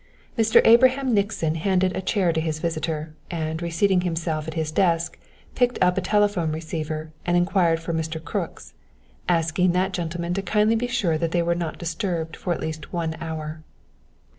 Mr. 0.35 0.61
Abraham 0.65 1.13
Nixon 1.13 1.53
handed 1.53 1.95
a 1.95 2.01
chair 2.01 2.33
to 2.33 2.41
his 2.41 2.57
visitor, 2.57 3.13
and, 3.29 3.61
reseating 3.61 4.01
himself 4.01 4.47
at 4.47 4.55
his 4.55 4.71
desk, 4.71 5.19
picked 5.53 5.77
up 5.79 5.95
a 5.95 6.01
telephone 6.01 6.51
receiver 6.51 7.11
and 7.23 7.37
inquired 7.37 7.79
for 7.79 7.93
Mr. 7.93 8.19
Crooks, 8.19 8.73
asking 9.29 9.73
that 9.73 9.93
gentleman 9.93 10.33
to 10.33 10.41
kindly 10.41 10.73
be 10.75 10.87
sure 10.87 11.19
that 11.19 11.29
they 11.29 11.43
were 11.43 11.53
not 11.53 11.77
disturbed 11.77 12.35
for 12.35 12.51
at 12.51 12.61
least 12.61 12.91
one 12.91 13.15
hour. 13.21 13.61